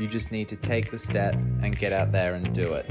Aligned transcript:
You 0.00 0.08
just 0.08 0.32
need 0.32 0.48
to 0.48 0.56
take 0.56 0.90
the 0.90 0.96
step 0.96 1.34
and 1.34 1.76
get 1.76 1.92
out 1.92 2.10
there 2.10 2.32
and 2.32 2.54
do 2.54 2.72
it. 2.72 2.90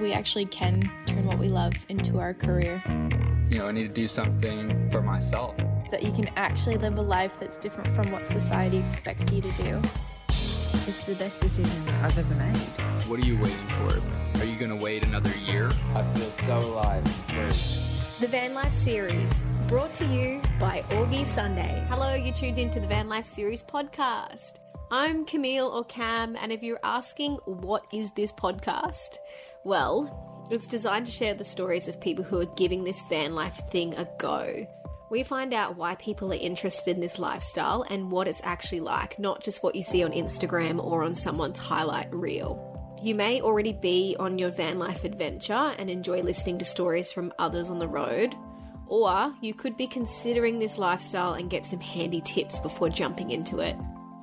We 0.00 0.12
actually 0.12 0.46
can 0.46 0.80
turn 1.04 1.26
what 1.26 1.36
we 1.36 1.48
love 1.48 1.72
into 1.88 2.20
our 2.20 2.32
career. 2.32 2.80
You 3.50 3.58
know, 3.58 3.66
I 3.66 3.72
need 3.72 3.88
to 3.88 4.00
do 4.00 4.06
something 4.06 4.88
for 4.92 5.02
myself. 5.02 5.56
That 5.90 6.04
you 6.04 6.12
can 6.12 6.28
actually 6.36 6.76
live 6.76 6.96
a 6.96 7.02
life 7.02 7.40
that's 7.40 7.58
different 7.58 7.92
from 7.92 8.12
what 8.12 8.24
society 8.24 8.76
expects 8.76 9.32
you 9.32 9.42
to 9.42 9.50
do. 9.50 9.82
It's 10.28 11.06
the 11.06 11.16
best 11.16 11.40
decision 11.40 11.88
I've 12.04 12.16
ever 12.16 12.34
made. 12.36 12.56
What 13.08 13.18
are 13.18 13.26
you 13.26 13.36
waiting 13.38 13.68
for? 13.88 14.40
Are 14.40 14.44
you 14.44 14.56
going 14.56 14.70
to 14.70 14.84
wait 14.84 15.02
another 15.02 15.36
year? 15.38 15.72
I 15.96 16.04
feel 16.14 16.30
so 16.30 16.58
alive 16.58 17.04
and 17.30 17.52
free. 17.52 18.20
The 18.20 18.28
Van 18.28 18.54
Life 18.54 18.74
series, 18.74 19.32
brought 19.66 19.92
to 19.94 20.04
you 20.04 20.40
by 20.60 20.84
Augie 20.90 21.26
Sunday. 21.26 21.84
Hello, 21.88 22.14
you 22.14 22.32
tuned 22.32 22.60
into 22.60 22.78
the 22.78 22.86
Van 22.86 23.08
Life 23.08 23.26
series 23.26 23.64
podcast. 23.64 24.52
I'm 24.90 25.26
Camille 25.26 25.68
or 25.68 25.84
Cam, 25.84 26.34
and 26.40 26.50
if 26.50 26.62
you're 26.62 26.80
asking 26.82 27.34
what 27.44 27.84
is 27.92 28.10
this 28.12 28.32
podcast, 28.32 29.18
well, 29.62 30.46
it's 30.50 30.66
designed 30.66 31.04
to 31.04 31.12
share 31.12 31.34
the 31.34 31.44
stories 31.44 31.88
of 31.88 32.00
people 32.00 32.24
who 32.24 32.40
are 32.40 32.46
giving 32.56 32.84
this 32.84 33.02
van 33.10 33.34
life 33.34 33.60
thing 33.70 33.94
a 33.96 34.08
go. 34.18 34.66
We 35.10 35.24
find 35.24 35.52
out 35.52 35.76
why 35.76 35.96
people 35.96 36.32
are 36.32 36.36
interested 36.36 36.94
in 36.94 37.02
this 37.02 37.18
lifestyle 37.18 37.84
and 37.90 38.10
what 38.10 38.28
it's 38.28 38.40
actually 38.42 38.80
like, 38.80 39.18
not 39.18 39.42
just 39.42 39.62
what 39.62 39.74
you 39.74 39.82
see 39.82 40.02
on 40.02 40.12
Instagram 40.12 40.82
or 40.82 41.02
on 41.02 41.14
someone's 41.14 41.58
highlight 41.58 42.10
reel. 42.10 42.96
You 43.02 43.14
may 43.14 43.42
already 43.42 43.74
be 43.74 44.16
on 44.18 44.38
your 44.38 44.50
van 44.50 44.78
life 44.78 45.04
adventure 45.04 45.74
and 45.78 45.90
enjoy 45.90 46.22
listening 46.22 46.60
to 46.60 46.64
stories 46.64 47.12
from 47.12 47.34
others 47.38 47.68
on 47.68 47.78
the 47.78 47.86
road, 47.86 48.34
or 48.86 49.34
you 49.42 49.52
could 49.52 49.76
be 49.76 49.86
considering 49.86 50.58
this 50.58 50.78
lifestyle 50.78 51.34
and 51.34 51.50
get 51.50 51.66
some 51.66 51.80
handy 51.80 52.22
tips 52.22 52.58
before 52.58 52.88
jumping 52.88 53.32
into 53.32 53.58
it. 53.58 53.76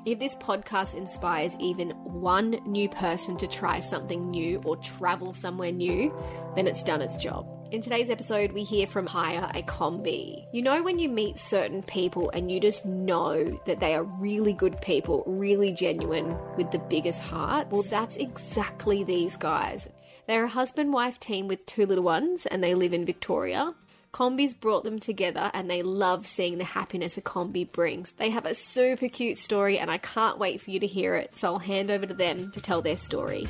If 0.05 0.19
this 0.19 0.35
podcast 0.35 0.93
inspires 0.93 1.55
even 1.59 1.89
one 2.03 2.51
new 2.67 2.87
person 2.87 3.37
to 3.37 3.47
try 3.47 3.79
something 3.79 4.29
new 4.29 4.61
or 4.63 4.77
travel 4.77 5.33
somewhere 5.33 5.71
new, 5.71 6.13
then 6.55 6.67
it's 6.67 6.83
done 6.83 7.01
its 7.01 7.15
job. 7.15 7.47
In 7.71 7.81
today's 7.81 8.11
episode, 8.11 8.51
we 8.51 8.63
hear 8.63 8.85
from 8.85 9.07
Hire 9.07 9.49
a 9.55 9.63
Kombi. 9.63 10.45
You 10.53 10.61
know, 10.61 10.83
when 10.83 10.99
you 10.99 11.09
meet 11.09 11.39
certain 11.39 11.81
people 11.81 12.29
and 12.29 12.51
you 12.51 12.59
just 12.59 12.85
know 12.85 13.45
that 13.65 13.79
they 13.79 13.95
are 13.95 14.03
really 14.03 14.53
good 14.53 14.79
people, 14.79 15.23
really 15.25 15.71
genuine, 15.71 16.37
with 16.55 16.69
the 16.69 16.77
biggest 16.77 17.19
heart? 17.19 17.71
Well, 17.71 17.81
that's 17.81 18.17
exactly 18.17 19.03
these 19.03 19.35
guys. 19.37 19.87
They're 20.27 20.45
a 20.45 20.49
husband 20.49 20.93
wife 20.93 21.19
team 21.19 21.47
with 21.47 21.65
two 21.65 21.87
little 21.87 22.03
ones 22.03 22.45
and 22.45 22.63
they 22.63 22.75
live 22.75 22.93
in 22.93 23.05
Victoria. 23.05 23.73
Kombi's 24.15 24.53
brought 24.53 24.85
them 24.85 24.97
together 24.97 25.51
and 25.53 25.69
they 25.69 25.81
love 25.81 26.25
seeing 26.25 26.57
the 26.57 26.63
happiness 26.63 27.17
a 27.17 27.21
kombi 27.21 27.69
brings. 27.69 28.13
They 28.13 28.29
have 28.29 28.45
a 28.45 28.53
super 28.53 29.09
cute 29.09 29.37
story 29.37 29.77
and 29.77 29.91
I 29.91 29.97
can't 29.97 30.39
wait 30.39 30.61
for 30.61 30.71
you 30.71 30.79
to 30.79 30.87
hear 30.87 31.15
it, 31.15 31.35
so 31.35 31.51
I'll 31.51 31.59
hand 31.59 31.91
over 31.91 32.05
to 32.05 32.13
them 32.13 32.49
to 32.51 32.61
tell 32.61 32.81
their 32.81 32.95
story. 32.95 33.45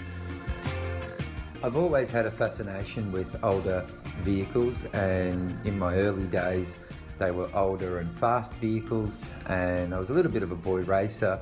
I've 1.64 1.78
always 1.78 2.10
had 2.10 2.26
a 2.26 2.32
fascination 2.32 3.12
with 3.12 3.44
older 3.44 3.86
vehicles, 4.22 4.84
and 4.94 5.56
in 5.68 5.78
my 5.78 5.98
early 5.98 6.26
days, 6.26 6.80
they 7.20 7.30
were 7.30 7.48
older 7.56 8.00
and 8.00 8.12
fast 8.18 8.52
vehicles. 8.56 9.24
And 9.46 9.94
I 9.94 10.00
was 10.00 10.10
a 10.10 10.14
little 10.14 10.32
bit 10.32 10.42
of 10.42 10.52
a 10.52 10.56
boy 10.56 10.82
racer, 10.82 11.40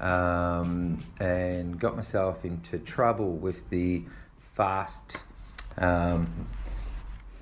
um, 0.00 0.98
and 1.20 1.78
got 1.78 1.94
myself 1.94 2.44
into 2.44 2.80
trouble 2.80 3.36
with 3.36 3.70
the 3.70 4.02
fast, 4.54 5.18
um, 5.78 6.48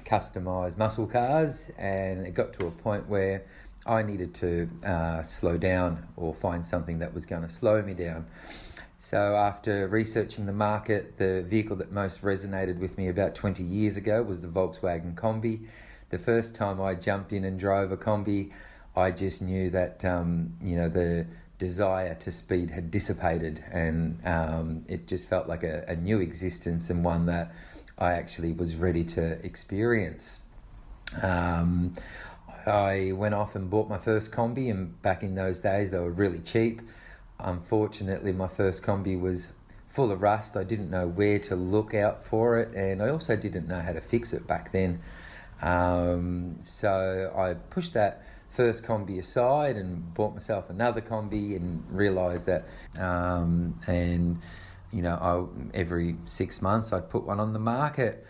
customized 0.05 0.77
muscle 0.77 1.07
cars. 1.07 1.71
And 1.79 2.27
it 2.27 2.35
got 2.35 2.53
to 2.55 2.67
a 2.67 2.71
point 2.71 3.09
where 3.09 3.45
I 3.87 4.03
needed 4.03 4.35
to 4.37 4.69
uh, 4.85 5.23
slow 5.23 5.59
down 5.59 6.07
or 6.17 6.35
find 6.35 6.67
something 6.67 7.01
that 7.01 7.13
was 7.13 7.27
going 7.27 7.43
to 7.43 7.51
slow 7.51 7.83
me 7.83 7.95
down. 7.95 8.27
So, 8.99 9.37
after 9.37 9.87
researching 9.87 10.47
the 10.47 10.53
market, 10.53 11.19
the 11.19 11.43
vehicle 11.43 11.77
that 11.77 11.93
most 11.93 12.23
resonated 12.23 12.79
with 12.79 12.97
me 12.97 13.09
about 13.09 13.35
20 13.35 13.63
years 13.63 13.99
ago 13.99 14.23
was 14.23 14.41
the 14.41 14.49
Volkswagen 14.49 15.15
Kombi. 15.15 15.67
The 16.09 16.19
first 16.19 16.55
time 16.55 16.81
I 16.81 16.95
jumped 16.95 17.35
in 17.35 17.45
and 17.45 17.61
drove 17.61 17.93
a 17.93 17.99
Kombi, 17.99 18.51
I 18.97 19.11
just 19.11 19.43
knew 19.43 19.69
that 19.71 20.03
um, 20.07 20.55
you 20.63 20.77
know 20.77 20.89
the 20.89 21.27
desire 21.59 22.15
to 22.15 22.33
speed 22.33 22.71
had 22.71 22.91
dissipated, 22.91 23.63
and 23.71 24.19
um, 24.27 24.85
it 24.89 25.07
just 25.07 25.29
felt 25.29 25.49
like 25.49 25.65
a, 25.65 25.85
a 25.89 25.97
new 25.97 26.21
existence 26.21 26.89
and 26.89 27.05
one 27.05 27.27
that 27.27 27.53
I 27.99 28.13
actually 28.15 28.53
was 28.53 28.77
ready 28.77 29.05
to 29.05 29.45
experience. 29.45 30.41
Um, 31.23 31.95
I 32.67 33.13
went 33.15 33.35
off 33.35 33.55
and 33.55 33.71
bought 33.71 33.89
my 33.89 33.99
first 33.99 34.33
Kombi, 34.33 34.71
and 34.71 35.01
back 35.03 35.23
in 35.23 35.35
those 35.35 35.61
days 35.61 35.91
they 35.91 35.99
were 35.99 36.11
really 36.11 36.41
cheap. 36.41 36.81
Unfortunately, 37.39 38.33
my 38.33 38.49
first 38.49 38.83
Kombi 38.83 39.21
was 39.21 39.49
full 39.89 40.11
of 40.11 40.23
rust. 40.23 40.57
I 40.57 40.65
didn't 40.65 40.91
know 40.91 41.07
where 41.07 41.39
to 41.41 41.57
look 41.57 41.95
out 41.95 42.27
for 42.27 42.59
it, 42.59 42.75
and 42.75 43.03
I 43.03 43.11
also 43.11 43.37
didn't 43.37 43.69
know 43.69 43.81
how 43.81 43.93
to 43.93 44.01
fix 44.01 44.33
it 44.33 44.47
back 44.47 44.73
then. 44.73 45.01
Um, 45.63 46.61
so 46.65 47.33
I 47.37 47.55
pushed 47.55 47.95
that 47.95 48.23
first 48.51 48.85
Kombi 48.85 49.19
aside 49.19 49.77
and 49.77 50.15
bought 50.15 50.35
myself 50.35 50.71
another 50.71 51.01
Kombi 51.01 51.57
and 51.57 51.85
realised 51.91 52.47
that, 52.47 52.67
um, 52.99 53.79
and 53.87 54.41
you 54.95 55.03
know, 55.03 55.15
I, 55.21 55.77
every 55.77 56.17
six 56.25 56.63
months 56.63 56.93
I'd 56.93 57.11
put 57.11 57.25
one 57.25 57.41
on 57.41 57.53
the 57.53 57.59
market, 57.59 58.25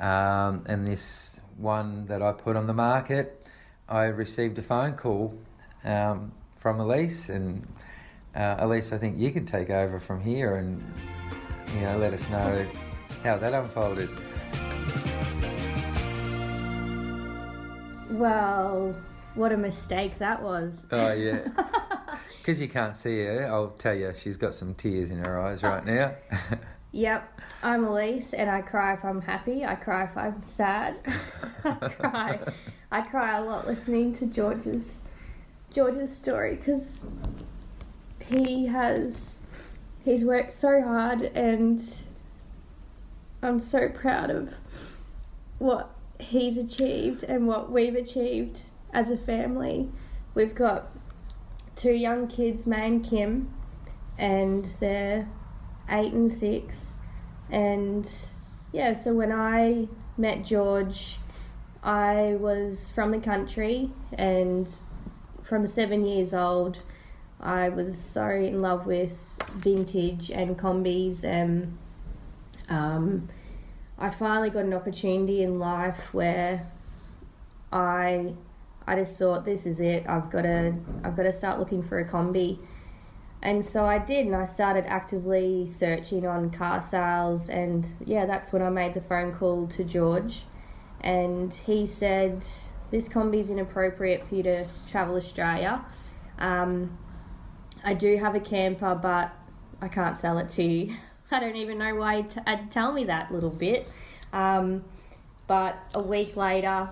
um, 0.00 0.64
and 0.66 0.86
this 0.86 1.38
one 1.56 2.06
that 2.06 2.22
I 2.22 2.32
put 2.32 2.56
on 2.56 2.66
the 2.66 2.74
market, 2.74 3.46
I 3.88 4.04
received 4.04 4.58
a 4.58 4.62
phone 4.62 4.94
call 4.94 5.38
um, 5.84 6.32
from 6.56 6.80
Alyce 6.80 7.28
and 7.28 7.66
uh, 8.34 8.56
Alyce, 8.58 8.92
I 8.92 8.98
think 8.98 9.16
you 9.16 9.30
can 9.30 9.46
take 9.46 9.70
over 9.70 9.98
from 9.98 10.20
here 10.20 10.56
and 10.56 10.82
you 11.74 11.80
know 11.80 11.98
let 11.98 12.12
us 12.12 12.28
know 12.30 12.66
how 13.22 13.38
that 13.38 13.54
unfolded. 13.54 14.10
Well, 18.10 18.96
what 19.34 19.52
a 19.52 19.56
mistake 19.56 20.18
that 20.18 20.42
was. 20.42 20.72
Oh 20.90 21.12
yeah, 21.12 21.48
because 22.48 22.62
you 22.62 22.68
can't 22.68 22.96
see 22.96 23.26
her. 23.26 23.46
I'll 23.46 23.72
tell 23.72 23.94
you, 23.94 24.10
she's 24.18 24.38
got 24.38 24.54
some 24.54 24.74
tears 24.74 25.10
in 25.10 25.18
her 25.18 25.38
eyes 25.38 25.62
right 25.62 25.84
now. 25.84 26.14
Yep, 26.90 27.40
I'm 27.62 27.84
Alyce, 27.84 28.32
and 28.32 28.48
I 28.48 28.62
cry 28.62 28.94
if 28.94 29.04
I'm 29.04 29.20
happy. 29.20 29.62
I 29.62 29.74
cry 29.74 30.04
if 30.04 30.16
I'm 30.16 30.42
sad. 30.42 30.96
I 31.64 31.88
cry. 31.90 32.40
I 32.90 33.02
cry 33.02 33.36
a 33.36 33.44
lot 33.44 33.66
listening 33.66 34.14
to 34.14 34.26
George's 34.26 34.94
George's 35.70 36.16
story 36.16 36.56
because 36.56 37.00
he 38.26 38.64
has 38.64 39.40
he's 40.02 40.24
worked 40.24 40.54
so 40.54 40.80
hard 40.80 41.20
and 41.20 41.84
I'm 43.42 43.60
so 43.60 43.90
proud 43.90 44.30
of 44.30 44.54
what 45.58 45.90
he's 46.18 46.56
achieved 46.56 47.22
and 47.22 47.46
what 47.46 47.70
we've 47.70 47.96
achieved 47.96 48.62
as 48.94 49.10
a 49.10 49.18
family. 49.18 49.90
We've 50.34 50.54
got 50.54 50.90
two 51.78 51.92
young 51.92 52.26
kids, 52.26 52.66
May 52.66 52.88
and 52.88 53.04
Kim, 53.04 53.54
and 54.18 54.64
they're 54.80 55.28
eight 55.88 56.12
and 56.12 56.30
six. 56.30 56.94
And 57.50 58.10
yeah, 58.72 58.94
so 58.94 59.14
when 59.14 59.30
I 59.30 59.86
met 60.16 60.44
George, 60.44 61.18
I 61.82 62.36
was 62.40 62.90
from 62.90 63.12
the 63.12 63.20
country 63.20 63.90
and 64.12 64.68
from 65.44 65.68
seven 65.68 66.04
years 66.04 66.34
old. 66.34 66.82
I 67.40 67.68
was 67.68 67.96
so 67.96 68.28
in 68.28 68.60
love 68.60 68.84
with 68.84 69.16
vintage 69.52 70.32
and 70.32 70.58
kombis, 70.58 71.22
and 71.22 71.78
um, 72.68 73.28
I 73.96 74.10
finally 74.10 74.50
got 74.50 74.64
an 74.64 74.74
opportunity 74.74 75.44
in 75.44 75.54
life 75.54 76.12
where 76.12 76.66
I 77.72 78.34
I 78.88 78.96
just 78.96 79.18
thought 79.18 79.44
this 79.44 79.66
is 79.66 79.80
it. 79.80 80.08
I've 80.08 80.30
got 80.30 80.42
to 80.42 80.74
I've 81.04 81.14
got 81.14 81.24
to 81.24 81.32
start 81.32 81.58
looking 81.58 81.82
for 81.82 81.98
a 81.98 82.08
kombi, 82.08 82.58
and 83.42 83.62
so 83.62 83.84
I 83.84 83.98
did, 83.98 84.24
and 84.24 84.34
I 84.34 84.46
started 84.46 84.86
actively 84.86 85.66
searching 85.66 86.26
on 86.26 86.50
car 86.50 86.80
sales, 86.80 87.50
and 87.50 87.86
yeah, 88.04 88.24
that's 88.24 88.50
when 88.50 88.62
I 88.62 88.70
made 88.70 88.94
the 88.94 89.02
phone 89.02 89.34
call 89.34 89.66
to 89.68 89.84
George, 89.84 90.44
and 91.02 91.52
he 91.52 91.86
said 91.86 92.46
this 92.90 93.10
kombi 93.10 93.42
is 93.42 93.50
inappropriate 93.50 94.26
for 94.26 94.36
you 94.36 94.42
to 94.44 94.66
travel 94.90 95.16
Australia. 95.16 95.84
Um, 96.38 96.96
I 97.84 97.92
do 97.92 98.16
have 98.16 98.34
a 98.34 98.40
camper, 98.40 98.94
but 98.94 99.32
I 99.82 99.88
can't 99.88 100.16
sell 100.16 100.38
it 100.38 100.48
to 100.50 100.62
you. 100.62 100.94
I 101.30 101.40
don't 101.40 101.56
even 101.56 101.76
know 101.76 101.94
why 101.94 102.22
he 102.22 102.22
t- 102.22 102.40
had 102.46 102.62
to 102.62 102.68
tell 102.70 102.92
me 102.92 103.04
that 103.04 103.30
little 103.30 103.50
bit. 103.50 103.86
Um, 104.32 104.82
but 105.46 105.78
a 105.94 106.00
week 106.00 106.36
later, 106.36 106.88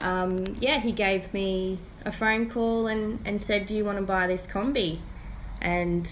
um, 0.00 0.44
yeah, 0.60 0.80
he 0.80 0.92
gave 0.92 1.32
me 1.32 1.78
a 2.04 2.12
phone 2.12 2.50
call 2.50 2.86
and, 2.86 3.20
and 3.24 3.40
said, 3.40 3.66
Do 3.66 3.74
you 3.74 3.84
want 3.84 3.98
to 3.98 4.04
buy 4.04 4.26
this 4.26 4.46
kombi? 4.46 5.00
And 5.60 6.08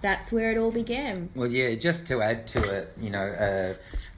that's 0.00 0.30
where 0.30 0.52
it 0.52 0.58
all 0.58 0.70
began. 0.70 1.30
Well, 1.34 1.50
yeah, 1.50 1.74
just 1.74 2.06
to 2.08 2.22
add 2.22 2.46
to 2.48 2.62
it, 2.62 2.94
you 3.00 3.10
know, 3.10 3.26
uh, 3.26 3.74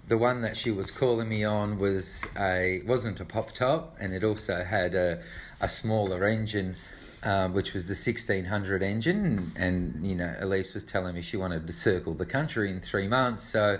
the 0.08 0.18
one 0.18 0.42
that 0.42 0.56
she 0.56 0.70
was 0.70 0.90
calling 0.90 1.28
me 1.28 1.44
on 1.44 1.78
was 1.78 2.22
a 2.36 2.82
wasn't 2.86 3.20
a 3.20 3.24
pop 3.24 3.52
top, 3.52 3.96
and 4.00 4.12
it 4.12 4.24
also 4.24 4.64
had 4.64 4.94
a, 4.94 5.22
a 5.60 5.68
smaller 5.68 6.26
engine 6.26 6.76
um, 7.22 7.52
which 7.52 7.74
was 7.74 7.86
the 7.86 7.94
1600 7.94 8.82
engine. 8.82 9.52
And, 9.56 10.06
you 10.06 10.14
know, 10.14 10.34
Alyce 10.40 10.74
was 10.74 10.84
telling 10.84 11.14
me 11.14 11.22
she 11.22 11.36
wanted 11.36 11.66
to 11.66 11.72
circle 11.72 12.14
the 12.14 12.26
country 12.26 12.70
in 12.70 12.80
three 12.80 13.08
months. 13.08 13.48
So, 13.48 13.78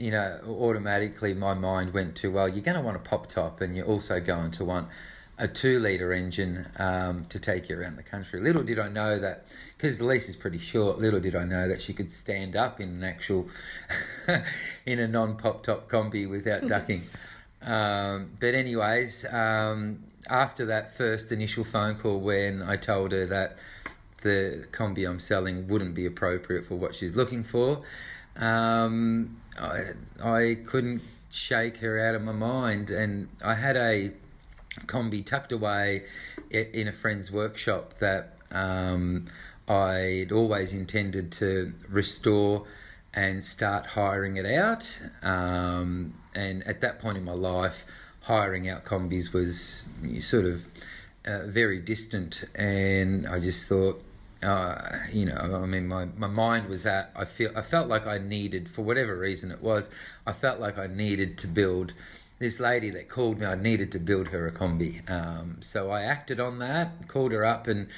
you 0.00 0.10
know, 0.10 0.40
automatically 0.48 1.34
my 1.34 1.52
mind 1.52 1.92
went 1.92 2.16
to, 2.16 2.30
well, 2.30 2.48
you're 2.48 2.64
going 2.64 2.76
to 2.76 2.82
want 2.82 2.96
a 2.96 3.00
pop 3.00 3.28
top 3.28 3.60
and 3.60 3.76
you're 3.76 3.86
also 3.86 4.18
going 4.18 4.50
to 4.52 4.64
want 4.64 4.88
a 5.36 5.46
two 5.46 5.78
litre 5.78 6.12
engine 6.12 6.66
um, 6.76 7.26
to 7.28 7.38
take 7.38 7.68
you 7.68 7.78
around 7.78 7.96
the 7.96 8.02
country. 8.02 8.40
Little 8.40 8.62
did 8.62 8.78
I 8.78 8.88
know 8.88 9.18
that, 9.18 9.44
because 9.76 9.98
the 9.98 10.04
lease 10.04 10.28
is 10.28 10.36
pretty 10.36 10.58
short, 10.58 10.98
little 10.98 11.20
did 11.20 11.36
I 11.36 11.44
know 11.44 11.68
that 11.68 11.82
she 11.82 11.92
could 11.92 12.10
stand 12.10 12.56
up 12.56 12.80
in 12.80 12.88
an 12.88 13.04
actual, 13.04 13.48
in 14.86 14.98
a 14.98 15.06
non 15.06 15.36
pop 15.36 15.64
top 15.64 15.90
kombi 15.90 16.28
without 16.28 16.66
ducking. 16.68 17.04
Um, 17.62 18.30
but, 18.40 18.54
anyways, 18.54 19.26
um, 19.26 20.04
after 20.28 20.66
that 20.66 20.96
first 20.96 21.30
initial 21.30 21.64
phone 21.64 21.96
call 21.96 22.20
when 22.20 22.62
I 22.62 22.76
told 22.76 23.12
her 23.12 23.26
that 23.26 23.56
the 24.22 24.64
kombi 24.72 25.08
I'm 25.08 25.20
selling 25.20 25.68
wouldn't 25.68 25.94
be 25.94 26.06
appropriate 26.06 26.66
for 26.66 26.76
what 26.76 26.94
she's 26.94 27.14
looking 27.14 27.44
for, 27.44 27.82
um, 28.36 29.40
I, 29.58 29.92
I 30.22 30.58
couldn't 30.66 31.02
shake 31.30 31.76
her 31.78 31.98
out 32.06 32.14
of 32.14 32.22
my 32.22 32.32
mind. 32.32 32.90
And 32.90 33.28
I 33.42 33.54
had 33.54 33.76
a 33.76 34.10
kombi 34.86 35.24
tucked 35.24 35.52
away 35.52 36.04
in 36.50 36.88
a 36.88 36.92
friend's 36.92 37.30
workshop 37.30 37.94
that 38.00 38.36
um, 38.50 39.26
I'd 39.68 40.32
always 40.32 40.72
intended 40.72 41.32
to 41.32 41.72
restore 41.88 42.66
and 43.14 43.44
start 43.44 43.86
hiring 43.86 44.36
it 44.36 44.46
out. 44.46 44.90
Um, 45.22 46.14
and 46.34 46.66
at 46.66 46.80
that 46.80 47.00
point 47.00 47.18
in 47.18 47.24
my 47.24 47.32
life, 47.32 47.84
hiring 48.20 48.68
out 48.68 48.84
kombis 48.84 49.32
was 49.32 49.82
sort 50.20 50.44
of 50.44 50.62
uh, 51.24 51.46
very 51.46 51.80
distant, 51.80 52.44
and 52.54 53.26
I 53.26 53.40
just 53.40 53.68
thought, 53.68 54.02
uh, 54.42 54.98
you 55.12 55.26
know, 55.26 55.60
I 55.62 55.66
mean, 55.66 55.86
my, 55.86 56.06
my 56.16 56.26
mind 56.26 56.68
was 56.68 56.82
that 56.84 57.12
I 57.14 57.24
feel 57.24 57.52
I 57.54 57.62
felt 57.62 57.88
like 57.88 58.06
I 58.06 58.18
needed, 58.18 58.70
for 58.70 58.82
whatever 58.82 59.16
reason 59.16 59.50
it 59.50 59.60
was, 59.60 59.90
I 60.26 60.32
felt 60.32 60.60
like 60.60 60.78
I 60.78 60.86
needed 60.86 61.38
to 61.38 61.46
build 61.46 61.92
this 62.38 62.58
lady 62.58 62.90
that 62.90 63.08
called 63.08 63.38
me. 63.38 63.46
I 63.46 63.54
needed 63.54 63.92
to 63.92 63.98
build 63.98 64.28
her 64.28 64.46
a 64.46 64.52
kombi, 64.52 65.08
um, 65.10 65.58
so 65.60 65.90
I 65.90 66.02
acted 66.02 66.40
on 66.40 66.58
that, 66.60 67.06
called 67.08 67.32
her 67.32 67.44
up 67.44 67.66
and 67.66 67.88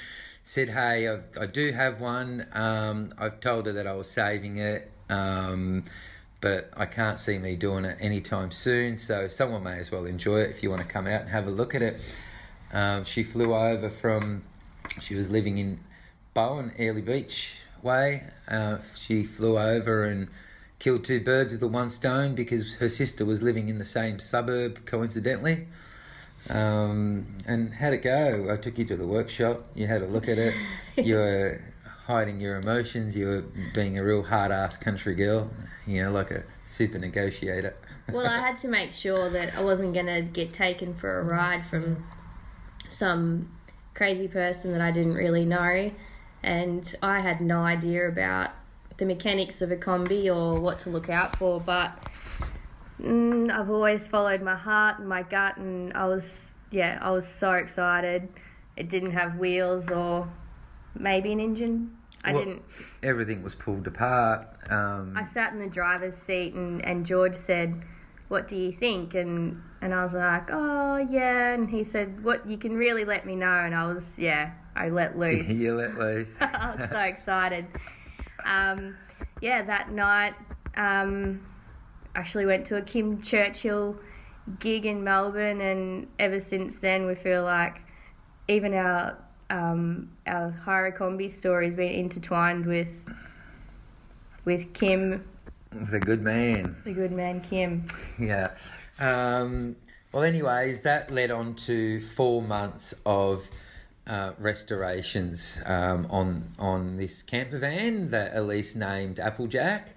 said, 0.43 0.69
"Hey, 0.69 1.07
I, 1.07 1.19
I 1.39 1.45
do 1.45 1.71
have 1.71 2.01
one. 2.01 2.45
Um, 2.51 3.13
I've 3.17 3.39
told 3.39 3.67
her 3.67 3.73
that 3.73 3.87
I 3.87 3.93
was 3.93 4.09
saving 4.09 4.57
it." 4.57 4.91
Um, 5.09 5.85
but 6.41 6.69
I 6.75 6.85
can't 6.85 7.21
see 7.21 7.37
me 7.37 7.55
doing 7.55 7.85
it 7.85 7.97
anytime 8.01 8.51
soon. 8.51 8.97
So 8.97 9.29
someone 9.29 9.63
may 9.63 9.79
as 9.79 9.91
well 9.91 10.05
enjoy 10.05 10.41
it 10.41 10.49
if 10.49 10.61
you 10.61 10.69
want 10.69 10.85
to 10.85 10.87
come 10.87 11.07
out 11.07 11.21
and 11.21 11.29
have 11.29 11.47
a 11.47 11.49
look 11.49 11.73
at 11.73 11.81
it. 11.81 12.01
Um, 12.73 13.05
she 13.05 13.23
flew 13.23 13.55
over 13.55 13.89
from, 13.89 14.43
she 14.99 15.15
was 15.15 15.29
living 15.29 15.57
in 15.59 15.79
Bowen, 16.33 16.71
Airlie 16.77 17.01
Beach 17.01 17.49
way. 17.81 18.23
Uh, 18.47 18.77
she 18.99 19.23
flew 19.23 19.57
over 19.57 20.05
and 20.05 20.27
killed 20.79 21.03
two 21.03 21.19
birds 21.21 21.51
with 21.51 21.61
the 21.61 21.67
one 21.67 21.89
stone 21.89 22.35
because 22.35 22.73
her 22.73 22.89
sister 22.89 23.25
was 23.25 23.41
living 23.41 23.69
in 23.69 23.79
the 23.79 23.85
same 23.85 24.19
suburb 24.19 24.85
coincidentally. 24.85 25.67
Um, 26.49 27.25
and 27.45 27.73
how'd 27.73 27.93
it 27.93 28.03
go? 28.03 28.49
I 28.51 28.57
took 28.57 28.77
you 28.77 28.85
to 28.85 28.97
the 28.97 29.07
workshop. 29.07 29.65
You 29.75 29.87
had 29.87 30.01
a 30.01 30.07
look 30.07 30.27
at 30.27 30.37
it. 30.37 30.53
You 30.95 31.15
were 31.15 31.59
hiding 32.05 32.39
your 32.39 32.57
emotions. 32.57 33.15
You 33.15 33.25
were 33.25 33.43
being 33.73 33.97
a 33.97 34.03
real 34.03 34.21
hard 34.21 34.51
ass 34.51 34.77
country 34.77 35.15
girl, 35.15 35.49
you 35.87 36.03
know, 36.03 36.11
like 36.11 36.29
a 36.29 36.43
super 36.65 36.99
negotiator. 36.99 37.73
well, 38.11 38.27
I 38.27 38.39
had 38.47 38.59
to 38.59 38.67
make 38.67 38.93
sure 38.93 39.31
that 39.31 39.55
I 39.55 39.61
wasn't 39.61 39.95
going 39.95 40.05
to 40.05 40.21
get 40.21 40.53
taken 40.53 40.93
for 40.93 41.19
a 41.19 41.23
ride 41.23 41.65
from 41.67 42.05
some 42.91 43.49
crazy 43.95 44.27
person 44.27 44.71
that 44.73 44.81
I 44.81 44.91
didn't 44.91 45.15
really 45.15 45.45
know. 45.45 45.91
And 46.43 46.95
I 47.01 47.21
had 47.21 47.41
no 47.41 47.59
idea 47.59 48.07
about 48.07 48.51
the 48.97 49.05
mechanics 49.05 49.61
of 49.61 49.71
a 49.71 49.77
kombi 49.77 50.25
or 50.33 50.59
what 50.59 50.79
to 50.81 50.89
look 50.89 51.09
out 51.09 51.35
for, 51.37 51.59
but 51.59 51.97
mm, 53.01 53.49
I've 53.49 53.69
always 53.69 54.05
followed 54.05 54.41
my 54.41 54.55
heart 54.55 54.99
and 54.99 55.07
my 55.07 55.23
gut, 55.23 55.57
and 55.57 55.93
I 55.93 56.05
was, 56.05 56.51
yeah, 56.69 56.99
I 57.01 57.11
was 57.11 57.27
so 57.27 57.53
excited. 57.53 58.27
It 58.75 58.89
didn't 58.89 59.11
have 59.11 59.37
wheels 59.37 59.89
or 59.89 60.29
maybe 60.97 61.31
an 61.31 61.39
engine. 61.39 61.97
I 62.23 62.33
Well, 62.33 62.43
didn't. 62.43 62.63
Everything 63.01 63.43
was 63.43 63.55
pulled 63.55 63.87
apart. 63.87 64.47
Um, 64.69 65.13
I 65.17 65.25
sat 65.25 65.53
in 65.53 65.59
the 65.59 65.67
driver's 65.67 66.15
seat 66.15 66.53
and, 66.53 66.83
and 66.85 67.05
George 67.05 67.35
said, 67.35 67.83
What 68.33 68.47
do 68.47 68.55
you 68.57 68.71
think? 68.71 69.13
And 69.13 69.61
and 69.79 69.93
I 69.93 70.03
was 70.03 70.13
like, 70.13 70.49
Oh 70.51 70.97
yeah 70.97 71.53
and 71.53 71.69
he 71.69 71.83
said, 71.83 72.23
What 72.23 72.47
you 72.47 72.57
can 72.57 72.75
really 72.75 73.05
let 73.05 73.27
me 73.27 73.35
know 73.35 73.59
and 73.59 73.75
I 73.75 73.85
was 73.93 74.15
yeah, 74.17 74.53
I 74.75 74.89
let 74.89 75.15
loose. 75.19 75.47
you 75.47 75.75
let 75.75 75.99
loose. 75.99 76.35
I 76.41 76.75
was 76.75 76.89
so 76.89 76.97
excited. 76.97 77.67
Um, 78.43 78.95
yeah, 79.39 79.61
that 79.61 79.91
night 79.91 80.33
um, 80.75 81.45
actually 82.15 82.47
went 82.47 82.65
to 82.65 82.77
a 82.77 82.81
Kim 82.81 83.21
Churchill 83.21 83.97
gig 84.59 84.87
in 84.87 85.03
Melbourne 85.03 85.61
and 85.61 86.07
ever 86.17 86.39
since 86.39 86.79
then 86.79 87.05
we 87.05 87.13
feel 87.13 87.43
like 87.43 87.81
even 88.47 88.73
our 88.73 89.15
um, 89.51 90.09
our 90.25 90.49
Hire 90.49 90.87
a 90.87 90.91
Kombi 90.91 91.31
story 91.31 91.65
has 91.67 91.75
been 91.75 91.91
intertwined 91.91 92.65
with 92.65 92.89
with 94.43 94.73
Kim, 94.73 95.23
the 95.91 95.99
good 95.99 96.21
man. 96.21 96.75
the 96.83 96.93
good 96.93 97.11
man 97.11 97.41
Kim. 97.41 97.85
Yeah. 98.19 98.55
Um, 98.99 99.75
well, 100.11 100.23
anyways, 100.23 100.83
that 100.83 101.11
led 101.11 101.31
on 101.31 101.55
to 101.55 102.01
four 102.01 102.41
months 102.41 102.93
of 103.05 103.43
uh, 104.05 104.33
restorations 104.37 105.55
um, 105.65 106.07
on 106.09 106.51
on 106.59 106.97
this 106.97 107.21
camper 107.21 107.57
van 107.57 108.11
that 108.11 108.35
Alyce 108.35 108.75
named 108.75 109.19
Applejack. 109.19 109.89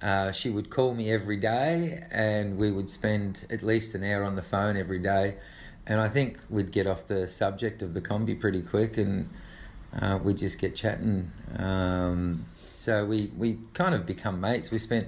Uh, 0.00 0.32
she 0.32 0.48
would 0.48 0.70
call 0.70 0.94
me 0.94 1.12
every 1.12 1.36
day, 1.36 2.02
and 2.10 2.56
we 2.56 2.70
would 2.70 2.88
spend 2.88 3.40
at 3.50 3.62
least 3.62 3.94
an 3.94 4.02
hour 4.02 4.24
on 4.24 4.34
the 4.34 4.42
phone 4.42 4.76
every 4.76 4.98
day. 4.98 5.36
And 5.86 6.00
I 6.00 6.08
think 6.08 6.38
we'd 6.48 6.72
get 6.72 6.86
off 6.86 7.06
the 7.06 7.28
subject 7.28 7.82
of 7.82 7.92
the 7.92 8.00
kombi 8.00 8.38
pretty 8.38 8.62
quick, 8.62 8.96
and 8.96 9.28
uh, 10.00 10.18
we'd 10.22 10.38
just 10.38 10.58
get 10.58 10.74
chatting. 10.74 11.30
Um, 11.58 12.46
so 12.80 13.04
we 13.04 13.30
we 13.36 13.58
kind 13.74 13.94
of 13.94 14.06
become 14.06 14.40
mates. 14.40 14.70
We 14.70 14.78
spent 14.78 15.06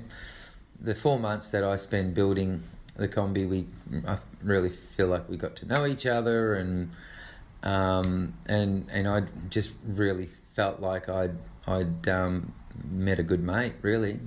the 0.81 0.95
four 0.95 1.19
months 1.19 1.51
that 1.51 1.65
I 1.65 1.77
spent 1.77 2.15
building 2.15 2.63
the 2.97 3.09
kombi, 3.09 3.49
we 3.49 3.65
I 4.07 4.19
really 4.43 4.73
feel 4.97 5.07
like 5.09 5.29
we 5.29 5.37
got 5.37 5.57
to 5.57 5.67
know 5.67 5.87
each 5.87 6.05
other, 6.05 6.55
and 6.55 6.91
um, 7.63 8.35
and 8.47 8.87
and 8.91 9.09
I 9.09 9.23
just 9.49 9.71
really 9.87 10.29
felt 10.55 10.81
like 10.81 11.09
I'd 11.09 11.37
I'd 11.67 12.09
um, 12.09 12.53
met 12.91 13.19
a 13.19 13.23
good 13.23 13.43
mate, 13.43 13.75
really. 13.81 14.19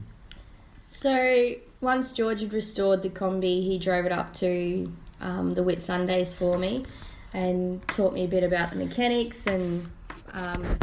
So 0.89 1.55
once 1.81 2.12
George 2.12 2.41
had 2.41 2.53
restored 2.53 3.03
the 3.03 3.10
kombi, 3.10 3.63
he 3.63 3.77
drove 3.77 4.05
it 4.05 4.12
up 4.12 4.34
to 4.36 4.91
um, 5.22 5.53
the 5.53 5.62
Whitsundays 5.62 6.34
for 6.34 6.58
me 6.58 6.86
and 7.34 7.86
taught 7.89 8.13
me 8.13 8.24
a 8.24 8.27
bit 8.27 8.43
about 8.43 8.72
the 8.72 8.77
mechanics. 8.77 9.46
And 9.46 9.89
um, 10.31 10.79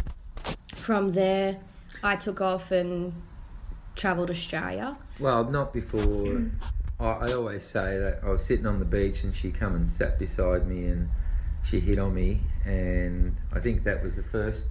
from 0.74 1.10
there, 1.12 1.58
I 2.02 2.16
took 2.16 2.40
off 2.40 2.70
and 2.70 3.12
travelled 3.94 4.30
Australia. 4.30 4.96
Well, 5.18 5.44
not 5.44 5.72
before. 5.72 6.50
I, 6.98 7.04
I 7.04 7.32
always 7.32 7.64
say 7.64 7.98
that 7.98 8.20
I 8.24 8.28
was 8.30 8.44
sitting 8.44 8.66
on 8.66 8.78
the 8.78 8.84
beach 8.84 9.22
and 9.22 9.34
she 9.34 9.50
come 9.50 9.74
and 9.74 9.90
sat 9.98 10.18
beside 10.18 10.66
me 10.66 10.86
and 10.86 11.08
she 11.68 11.80
hit 11.80 11.98
on 11.98 12.14
me, 12.14 12.40
and 12.64 13.36
I 13.52 13.60
think 13.60 13.84
that 13.84 14.02
was 14.02 14.14
the 14.14 14.22
first. 14.24 14.62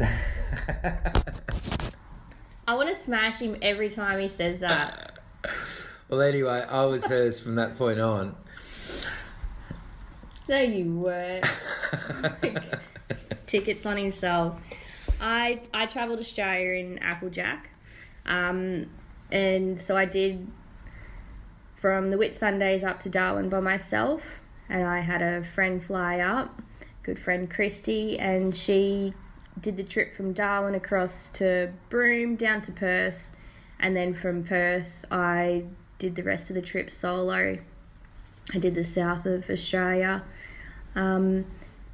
I 2.66 2.74
want 2.74 2.88
to 2.88 3.02
smash 3.02 3.40
him 3.40 3.56
every 3.60 3.90
time 3.90 4.20
he 4.20 4.28
says 4.28 4.60
that. 4.60 5.18
well, 6.08 6.20
anyway, 6.20 6.64
I 6.68 6.84
was 6.84 7.04
hers 7.04 7.40
from 7.40 7.56
that 7.56 7.76
point 7.76 7.98
on. 7.98 8.36
no, 10.48 10.60
you 10.60 10.94
weren't. 10.94 11.44
Tickets 13.46 13.84
on 13.84 13.96
himself. 13.96 14.60
I 15.20 15.60
I 15.72 15.86
travelled 15.86 16.18
Australia 16.18 16.72
in 16.80 16.98
Applejack, 16.98 17.70
um, 18.26 18.86
and 19.30 19.78
so 19.78 19.96
I 19.96 20.04
did 20.04 20.46
from 21.80 22.10
the 22.10 22.16
Whitsundays 22.16 22.84
up 22.84 23.00
to 23.00 23.08
Darwin 23.08 23.48
by 23.48 23.60
myself, 23.60 24.22
and 24.68 24.86
I 24.86 25.00
had 25.00 25.22
a 25.22 25.44
friend 25.44 25.82
fly 25.82 26.20
up, 26.20 26.62
good 27.02 27.18
friend 27.18 27.50
Christy, 27.50 28.18
and 28.18 28.54
she 28.54 29.12
did 29.60 29.76
the 29.76 29.82
trip 29.82 30.16
from 30.16 30.32
Darwin 30.32 30.74
across 30.74 31.28
to 31.34 31.72
Broome 31.88 32.36
down 32.36 32.62
to 32.62 32.72
Perth, 32.72 33.28
and 33.78 33.96
then 33.96 34.14
from 34.14 34.44
Perth 34.44 35.04
I 35.10 35.64
did 35.98 36.16
the 36.16 36.22
rest 36.22 36.48
of 36.50 36.54
the 36.54 36.62
trip 36.62 36.90
solo. 36.90 37.58
I 38.52 38.58
did 38.58 38.74
the 38.74 38.84
south 38.84 39.26
of 39.26 39.48
Australia. 39.48 40.22
Um, 40.94 41.44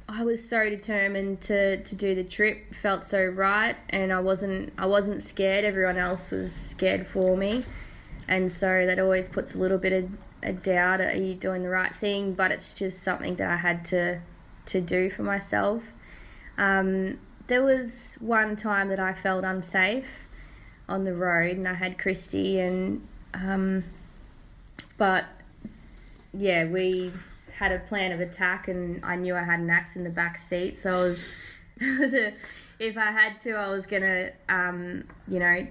I 0.09 0.23
was 0.23 0.47
so 0.47 0.69
determined 0.69 1.41
to, 1.41 1.83
to 1.83 1.95
do 1.95 2.15
the 2.15 2.23
trip, 2.23 2.73
felt 2.81 3.05
so 3.05 3.25
right, 3.25 3.75
and 3.89 4.13
I 4.13 4.21
wasn't 4.21 4.71
I 4.77 4.85
wasn't 4.85 5.21
scared. 5.21 5.65
Everyone 5.65 5.97
else 5.97 6.31
was 6.31 6.53
scared 6.53 7.07
for 7.07 7.35
me, 7.35 7.65
and 8.27 8.51
so 8.51 8.85
that 8.85 8.99
always 8.99 9.27
puts 9.27 9.53
a 9.53 9.57
little 9.57 9.77
bit 9.77 9.91
of 9.91 10.09
a 10.41 10.53
doubt. 10.53 11.01
Are 11.01 11.13
you 11.13 11.33
doing 11.35 11.63
the 11.63 11.69
right 11.69 11.93
thing? 11.93 12.33
But 12.33 12.51
it's 12.51 12.73
just 12.73 13.03
something 13.03 13.35
that 13.35 13.49
I 13.49 13.57
had 13.57 13.83
to 13.85 14.21
to 14.67 14.79
do 14.81 15.09
for 15.09 15.23
myself. 15.23 15.83
Um, 16.57 17.19
there 17.47 17.63
was 17.63 18.15
one 18.19 18.55
time 18.55 18.87
that 18.89 18.99
I 18.99 19.13
felt 19.13 19.43
unsafe 19.43 20.07
on 20.87 21.03
the 21.03 21.13
road, 21.13 21.57
and 21.57 21.67
I 21.67 21.73
had 21.73 21.99
Christy, 21.99 22.61
and 22.61 23.05
um, 23.33 23.83
but 24.97 25.25
yeah, 26.33 26.63
we 26.63 27.11
had 27.57 27.71
a 27.71 27.79
plan 27.79 28.11
of 28.11 28.19
attack, 28.19 28.67
and 28.67 29.03
I 29.03 29.15
knew 29.15 29.35
I 29.35 29.43
had 29.43 29.59
an 29.59 29.69
axe 29.69 29.95
in 29.95 30.03
the 30.03 30.11
back 30.11 30.37
seat, 30.37 30.77
so 30.77 30.93
I 30.93 31.01
was, 31.07 31.25
it 31.77 31.99
was 31.99 32.13
a, 32.13 32.33
if 32.79 32.97
I 32.97 33.11
had 33.11 33.39
to, 33.41 33.53
I 33.53 33.69
was 33.69 33.87
gonna, 33.87 34.31
um, 34.47 35.05
you 35.27 35.39
know, 35.39 35.67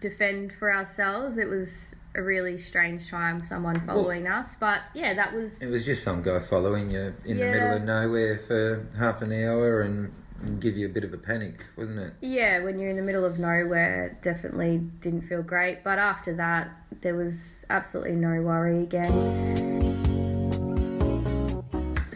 defend 0.00 0.54
for 0.54 0.74
ourselves. 0.74 1.36
It 1.36 1.46
was 1.46 1.94
a 2.14 2.22
really 2.22 2.56
strange 2.56 3.10
time, 3.10 3.44
someone 3.44 3.80
following 3.86 4.26
us, 4.26 4.48
but 4.60 4.82
yeah, 4.94 5.12
that 5.12 5.34
was. 5.34 5.60
It 5.60 5.70
was 5.70 5.84
just 5.84 6.02
some 6.02 6.22
guy 6.22 6.40
following 6.40 6.90
you 6.90 7.14
in 7.26 7.36
the 7.36 7.44
middle 7.44 7.76
of 7.76 7.82
nowhere 7.82 8.38
for 8.46 8.86
half 8.98 9.20
an 9.20 9.32
hour 9.32 9.82
and, 9.82 10.10
and 10.40 10.58
give 10.58 10.78
you 10.78 10.86
a 10.86 10.90
bit 10.90 11.04
of 11.04 11.12
a 11.12 11.18
panic, 11.18 11.66
wasn't 11.76 11.98
it? 11.98 12.14
Yeah, 12.22 12.60
when 12.60 12.78
you're 12.78 12.90
in 12.90 12.96
the 12.96 13.02
middle 13.02 13.26
of 13.26 13.38
nowhere, 13.38 14.18
definitely 14.22 14.78
didn't 15.00 15.22
feel 15.22 15.42
great. 15.42 15.84
But 15.84 15.98
after 15.98 16.34
that, 16.36 16.70
there 17.02 17.14
was 17.14 17.56
absolutely 17.68 18.16
no 18.16 18.40
worry 18.40 18.82
again. 18.82 19.81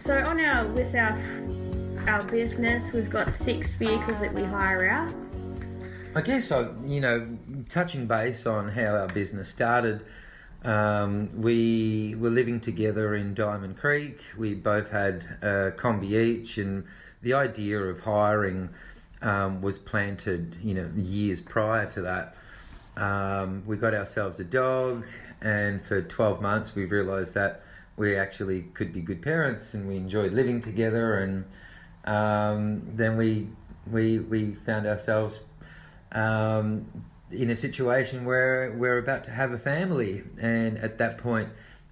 So 0.07 0.17
on 0.25 0.39
our 0.39 0.65
with 0.69 0.95
our 0.95 1.21
our 2.07 2.25
business, 2.27 2.93
we've 2.93 3.11
got 3.11 3.35
six 3.35 3.75
vehicles 3.75 4.21
that 4.21 4.33
we 4.33 4.45
hire 4.45 4.89
out. 4.89 5.13
I 6.15 6.21
guess 6.21 6.53
I, 6.53 6.69
you 6.85 7.01
know, 7.01 7.37
touching 7.69 8.07
base 8.07 8.47
on 8.47 8.69
how 8.69 8.95
our 8.95 9.09
business 9.09 9.49
started. 9.49 10.05
Um, 10.63 11.31
we 11.43 12.15
were 12.21 12.31
living 12.31 12.61
together 12.61 13.17
in 13.17 13.35
Diamond 13.35 13.79
Creek. 13.79 14.21
We 14.39 14.55
both 14.55 14.91
had 14.91 15.25
a 15.43 15.73
kombi 15.73 16.13
each, 16.13 16.57
and 16.57 16.85
the 17.21 17.35
idea 17.35 17.81
of 17.81 17.99
hiring 18.03 18.71
um, 19.23 19.61
was 19.61 19.81
planted, 19.81 20.57
you 20.63 20.75
know, 20.75 20.89
years 20.95 21.41
prior 21.41 21.87
to 21.87 22.03
that. 22.03 22.37
Um, 22.97 23.65
we 23.67 23.77
got 23.77 23.93
ourselves 23.93 24.39
a 24.39 24.45
dog, 24.45 25.05
and 25.41 25.85
for 25.85 26.01
12 26.01 26.41
months 26.41 26.77
we 26.77 26.85
realised 26.85 27.35
that 27.35 27.63
we 27.97 28.17
actually 28.17 28.63
could 28.75 28.93
be 28.93 29.01
good 29.01 29.23
parents, 29.23 29.75
and 29.75 29.89
we 29.89 29.97
enjoyed 29.97 30.33
living 30.33 30.61
together. 30.61 31.19
And 31.19 31.45
um, 32.05 32.83
then 32.95 33.17
we 33.17 33.49
we 33.91 34.19
we 34.19 34.55
found 34.55 34.87
ourselves 34.87 35.41
um, 36.13 36.87
in 37.31 37.51
a 37.51 37.57
situation 37.57 38.25
where 38.25 38.73
we're 38.77 38.99
about 38.99 39.25
to 39.25 39.31
have 39.31 39.53
a 39.53 39.59
family, 39.59 40.25
and 40.41 40.79
at 40.79 40.99
that 40.99 41.19
point, 41.19 41.49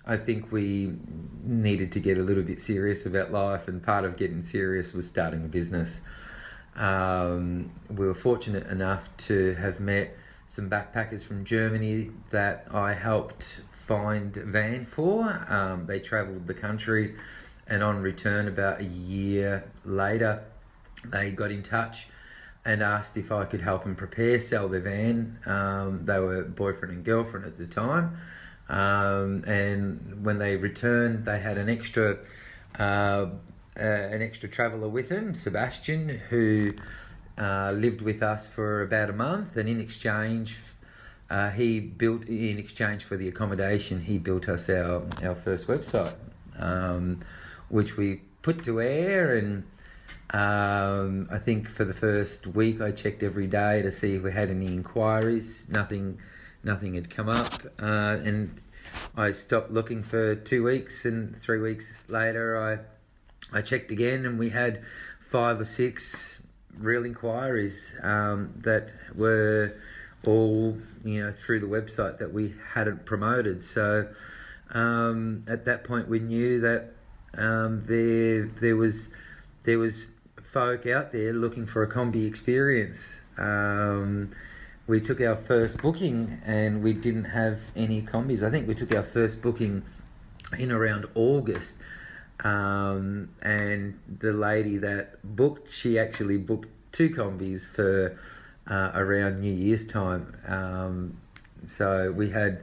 I 0.07 0.17
think 0.17 0.53
we 0.53 0.97
needed 1.43 1.93
to 1.93 2.01
get 2.01 2.19
a 2.19 2.23
little 2.23 2.43
bit 2.43 2.61
serious 2.61 3.07
about 3.07 3.33
life, 3.33 3.69
and 3.69 3.83
part 3.83 4.05
of 4.05 4.17
getting 4.17 4.43
serious 4.43 4.93
was 4.93 5.07
starting 5.07 5.45
a 5.45 5.49
business. 5.49 6.01
Um, 6.77 7.71
we 7.89 8.07
were 8.07 8.15
fortunate 8.15 8.67
enough 8.67 9.09
to 9.29 9.55
have 9.55 9.79
met 9.81 10.17
some 10.47 10.69
backpackers 10.69 11.25
from 11.25 11.45
Germany 11.45 12.11
that 12.31 12.67
I 12.71 12.95
helped 12.95 13.61
find 13.87 14.35
van 14.35 14.87
for. 14.87 15.47
Um, 15.49 15.87
they 15.87 16.01
travelled 16.01 16.47
the 16.47 16.55
country, 16.55 17.15
and 17.67 17.83
on 17.83 18.01
return, 18.01 18.49
about 18.49 18.81
a 18.81 18.85
year 18.85 19.71
later, 19.85 20.45
they 21.05 21.31
got 21.33 21.51
in 21.51 21.63
touch 21.63 22.09
and 22.65 22.83
asked 22.83 23.17
if 23.17 23.31
I 23.31 23.45
could 23.45 23.61
help 23.61 23.85
them 23.85 23.95
prepare 23.95 24.41
sell 24.41 24.69
their 24.69 24.81
van. 24.81 25.39
Um, 25.45 26.07
they 26.07 26.19
were 26.19 26.43
boyfriend 26.43 26.95
and 26.95 27.05
girlfriend 27.05 27.45
at 27.45 27.59
the 27.59 27.67
time, 27.67 28.17
um, 28.69 29.45
and 29.47 30.25
when 30.25 30.39
they 30.39 30.57
returned, 30.57 31.25
they 31.25 31.41
had 31.41 31.59
an 31.59 31.69
extra. 31.69 32.19
Uh, 32.79 33.27
uh, 33.77 33.83
an 33.83 34.23
extra 34.23 34.49
traveller 34.49 34.89
with 34.89 35.09
him, 35.09 35.35
Sebastian, 35.35 36.09
who 36.31 36.75
uh, 37.37 37.73
lived 37.73 38.03
with 38.03 38.23
us 38.23 38.47
for 38.47 38.83
about 38.83 39.11
a 39.11 39.13
month, 39.13 39.57
and 39.57 39.69
in 39.69 39.81
exchange, 39.81 40.59
uh, 41.31 41.51
he 41.51 41.81
built 41.81 42.25
in 42.27 42.59
exchange 42.59 43.05
for 43.05 43.17
the 43.17 43.29
accommodation, 43.29 44.01
he 44.01 44.19
built 44.19 44.49
us 44.49 44.69
our 44.69 45.03
our 45.23 45.35
first 45.35 45.67
website, 45.67 46.15
um, 46.59 47.21
which 47.69 47.97
we 47.97 48.23
put 48.43 48.63
to 48.65 48.81
air 48.81 49.37
and. 49.37 49.65
Um, 50.31 51.29
I 51.31 51.39
think 51.39 51.69
for 51.69 51.85
the 51.85 51.95
first 51.95 52.47
week, 52.47 52.81
I 52.81 52.91
checked 52.91 53.23
every 53.23 53.47
day 53.47 53.83
to 53.83 53.93
see 53.93 54.15
if 54.17 54.23
we 54.23 54.33
had 54.33 54.51
any 54.51 54.67
inquiries. 54.67 55.67
Nothing, 55.69 56.19
nothing 56.65 56.95
had 56.95 57.09
come 57.09 57.29
up, 57.29 57.67
uh, 57.79 58.19
and 58.25 58.61
I 59.17 59.31
stopped 59.31 59.71
looking 59.71 60.03
for 60.03 60.35
two 60.35 60.65
weeks. 60.65 61.05
And 61.05 61.37
three 61.37 61.61
weeks 61.61 61.93
later, 62.09 62.59
I, 63.53 63.59
I 63.59 63.63
checked 63.63 63.93
again, 63.93 64.27
and 64.27 64.37
we 64.39 64.49
had 64.49 64.83
five 65.21 65.61
or 65.61 65.65
six 65.65 66.43
real 66.77 67.05
inquiries 67.05 67.95
um, 68.03 68.55
that 68.57 68.91
were 69.15 69.75
all 70.27 70.79
you 71.05 71.23
know 71.23 71.33
through 71.33 71.61
the 71.61 71.67
website 71.67 72.19
that 72.19 72.33
we 72.33 72.55
hadn't 72.75 73.07
promoted. 73.07 73.63
So 73.63 74.09
um, 74.71 75.45
at 75.49 75.65
that 75.65 75.85
point, 75.85 76.09
we 76.09 76.19
knew 76.19 76.61
that 76.61 76.93
um, 77.37 77.85
there 77.87 78.45
there 78.47 78.77
was 78.77 79.11
there 79.65 79.79
was 79.79 80.07
folk 80.43 80.87
out 80.87 81.13
there 81.13 81.33
looking 81.33 81.67
for 81.67 81.83
a 81.83 81.89
kombi 81.89 82.27
experience. 82.27 83.21
Um, 83.37 84.31
we 84.87 85.01
took 85.01 85.21
our 85.21 85.37
first 85.37 85.81
booking 85.81 86.41
and 86.45 86.83
we 86.83 86.93
didn't 86.93 87.25
have 87.25 87.61
any 87.75 88.03
kombis. 88.03 88.43
I 88.43 88.51
think 88.51 88.69
we 88.69 88.75
took 88.75 88.95
our 88.95 89.03
first 89.03 89.41
booking 89.41 89.83
in 90.59 90.71
around 90.71 91.07
August. 91.15 91.75
Um, 92.43 93.31
and 93.43 93.99
the 94.07 94.33
lady 94.33 94.77
that 94.79 95.19
booked, 95.25 95.71
she 95.71 95.99
actually 95.99 96.37
booked 96.37 96.69
two 96.93 97.11
kombis 97.11 97.67
for 97.69 98.19
uh, 98.69 98.93
around 98.95 99.41
New 99.41 99.53
Year's 99.53 99.85
time. 99.85 100.37
Um, 100.47 101.19
so 101.69 102.13
we 102.13 102.31
had 102.31 102.63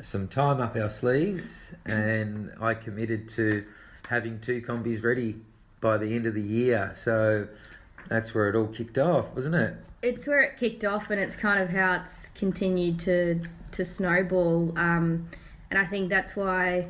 some 0.00 0.28
time 0.28 0.60
up 0.60 0.76
our 0.76 0.90
sleeves, 0.90 1.74
and 1.84 2.52
I 2.60 2.74
committed 2.74 3.28
to 3.30 3.64
having 4.08 4.38
two 4.38 4.60
kombis 4.62 5.02
ready 5.02 5.36
by 5.80 5.96
the 5.96 6.14
end 6.14 6.26
of 6.26 6.34
the 6.34 6.42
year. 6.42 6.92
So 6.94 7.48
that's 8.08 8.34
where 8.34 8.48
it 8.48 8.56
all 8.56 8.66
kicked 8.66 8.98
off, 8.98 9.34
wasn't 9.34 9.54
it? 9.54 9.74
It's 10.02 10.26
where 10.26 10.42
it 10.42 10.58
kicked 10.58 10.84
off, 10.84 11.10
and 11.10 11.20
it's 11.20 11.36
kind 11.36 11.60
of 11.62 11.70
how 11.70 12.02
it's 12.04 12.28
continued 12.34 12.98
to 13.00 13.40
to 13.72 13.84
snowball. 13.84 14.72
Um, 14.76 15.28
and 15.70 15.78
I 15.78 15.86
think 15.86 16.10
that's 16.10 16.36
why 16.36 16.88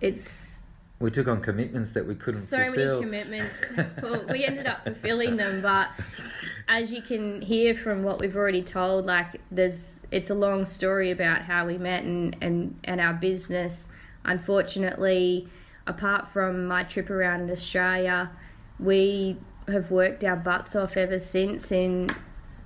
it's 0.00 0.53
We 1.00 1.10
took 1.10 1.28
on 1.28 1.40
commitments 1.40 1.92
that 1.92 2.06
we 2.06 2.14
couldn't 2.14 2.40
so 2.40 2.64
fulfill. 2.64 3.02
many 3.02 3.04
commitments. 3.04 3.64
well, 4.02 4.24
we 4.28 4.44
ended 4.44 4.66
up 4.66 4.84
fulfilling 4.84 5.36
them, 5.36 5.60
but 5.60 5.88
as 6.68 6.90
you 6.90 7.02
can 7.02 7.42
hear 7.42 7.74
from 7.74 8.02
what 8.02 8.20
we've 8.20 8.36
already 8.36 8.62
told, 8.62 9.06
like 9.06 9.40
there's 9.50 10.00
it's 10.10 10.30
a 10.30 10.34
long 10.34 10.64
story 10.64 11.10
about 11.10 11.42
how 11.42 11.66
we 11.66 11.78
met 11.78 12.04
and 12.04 12.36
and, 12.40 12.78
and 12.84 13.00
our 13.00 13.12
business. 13.12 13.88
Unfortunately, 14.24 15.48
apart 15.86 16.28
from 16.28 16.66
my 16.66 16.84
trip 16.84 17.10
around 17.10 17.50
Australia, 17.50 18.30
we 18.78 19.36
have 19.68 19.90
worked 19.90 20.24
our 20.24 20.36
butts 20.36 20.76
off 20.76 20.96
ever 20.96 21.20
since 21.20 21.72
in 21.72 22.14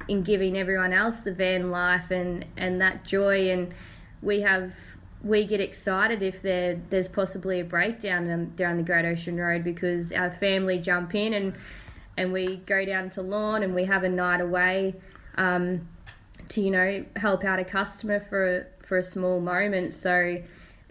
in 0.09 0.23
giving 0.23 0.57
everyone 0.57 0.93
else 0.93 1.23
the 1.23 1.33
van 1.33 1.71
life 1.71 2.11
and 2.11 2.45
and 2.57 2.81
that 2.81 3.05
joy 3.05 3.51
and 3.51 3.75
we 4.23 4.41
have 4.41 4.73
we 5.23 5.45
get 5.45 5.61
excited 5.61 6.23
if 6.23 6.43
there 6.43 6.81
there's 6.91 7.09
possibly 7.09 7.61
a 7.61 7.65
breakdown 7.65 8.27
down, 8.27 8.53
down 8.57 8.77
the 8.77 8.83
Great 8.83 9.05
Ocean 9.05 9.37
Road 9.37 9.65
because 9.65 10.13
our 10.13 10.31
family 10.31 10.79
jump 10.79 11.15
in 11.15 11.35
and 11.35 11.55
and 12.17 12.33
we 12.33 12.57
go 12.67 12.85
down 12.85 13.11
to 13.11 13.23
Lorne 13.23 13.63
and 13.63 13.75
we 13.75 13.85
have 13.85 14.03
a 14.05 14.09
night 14.09 14.41
away 14.41 14.95
um, 15.37 15.89
to 16.51 16.61
you 16.61 16.71
know 16.71 17.05
help 17.17 17.45
out 17.45 17.59
a 17.59 17.65
customer 17.65 18.21
for 18.21 18.67
for 18.87 18.99
a 18.99 19.03
small 19.03 19.41
moment. 19.41 19.95
So 19.95 20.39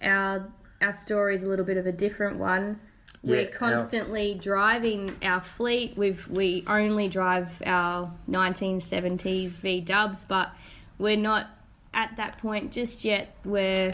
our 0.02 0.52
our 0.82 0.94
story 0.94 1.36
is 1.36 1.44
a 1.44 1.48
little 1.48 1.66
bit 1.66 1.78
of 1.78 1.88
a 1.88 1.92
different 1.92 2.38
one. 2.38 2.80
Yeah, 3.24 3.32
We're 3.38 3.42
our- 3.46 3.52
constantly 3.52 4.36
driving 4.36 5.16
our 5.24 5.42
fleet. 5.42 5.98
We've 5.98 6.28
we 6.28 6.64
only 6.68 7.08
drive 7.08 7.62
our 7.66 8.12
1970s 8.30 9.62
V 9.62 9.82
Dubs, 9.82 10.24
but 10.26 10.52
we're 10.98 11.18
not 11.18 11.48
at 11.94 12.16
that 12.18 12.38
point 12.38 12.72
just 12.72 13.04
yet 13.04 13.36
where 13.44 13.94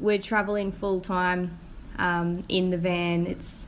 we're 0.00 0.18
traveling 0.18 0.72
full 0.72 1.00
time 1.00 1.58
um, 1.98 2.42
in 2.48 2.70
the 2.70 2.78
van. 2.78 3.26
It's 3.26 3.66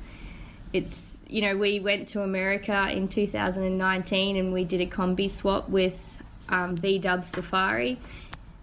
it's 0.72 1.18
you 1.28 1.42
know 1.42 1.56
we 1.56 1.80
went 1.80 2.08
to 2.08 2.22
America 2.22 2.88
in 2.90 3.08
2019 3.08 4.36
and 4.36 4.52
we 4.52 4.64
did 4.64 4.80
a 4.80 4.86
kombi 4.86 5.30
swap 5.30 5.68
with 5.68 6.18
um, 6.48 6.76
V 6.76 6.98
Dub 6.98 7.24
Safari, 7.24 7.98